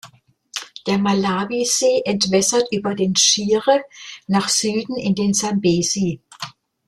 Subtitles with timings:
[0.87, 3.83] Der Malawisee entwässert über den Shire
[4.25, 6.19] nach Süden in den Sambesi.